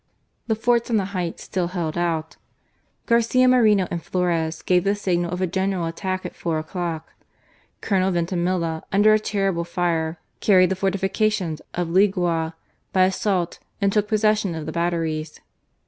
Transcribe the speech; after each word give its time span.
The 0.47 0.55
forts 0.55 0.89
on 0.89 0.97
the 0.97 1.05
heights 1.13 1.43
still 1.43 1.67
held 1.67 1.95
out. 1.95 2.35
Garcia 3.05 3.47
Moreno 3.47 3.87
and 3.91 4.01
Flores 4.01 4.63
gave 4.63 4.83
the 4.83 4.95
signal 4.95 5.29
of 5.29 5.41
a 5.41 5.45
general 5.45 5.85
attack 5.85 6.25
at 6.25 6.33
four 6.35 6.57
o'clock. 6.57 7.13
Colonel 7.81 8.11
Vintimilla, 8.11 8.81
under 8.91 9.13
a 9.13 9.19
terrible 9.19 9.63
fire, 9.63 10.17
carried 10.39 10.71
the 10.71 10.75
fortifications 10.75 11.61
of 11.75 11.89
Legua 11.91 12.55
by 12.91 13.03
assault 13.03 13.59
and 13.79 13.93
took 13.93 14.07
possession 14.07 14.55
of 14.55 14.65
the 14.65 14.71
batteries. 14.71 15.39